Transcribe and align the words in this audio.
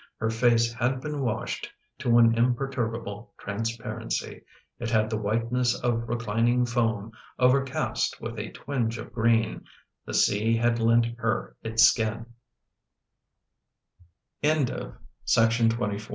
Her 0.17 0.31
face 0.31 0.73
had 0.73 0.99
been 0.99 1.19
washed 1.21 1.71
to 1.99 2.17
an 2.17 2.33
imperturbable 2.35 3.35
transparency: 3.37 4.43
it 4.79 4.89
had 4.89 5.11
the 5.11 5.17
whiteness 5.17 5.79
of 5.79 6.09
reclining 6.09 6.65
foam 6.65 7.11
overcast 7.37 8.19
with 8.19 8.37
& 8.53 8.53
twinge 8.55 8.97
of 8.97 9.13
green— 9.13 9.63
the 10.07 10.15
sea 10.15 10.57
had 10.57 10.79
lent 10.79 11.05
her 11.19 11.55
it 11.61 11.79